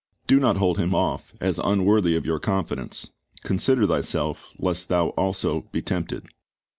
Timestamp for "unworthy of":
1.63-2.25